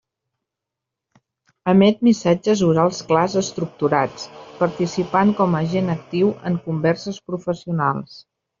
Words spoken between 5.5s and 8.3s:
a agent actiu en converses professionals.